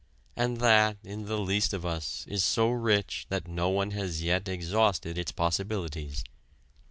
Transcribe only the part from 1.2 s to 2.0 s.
the least of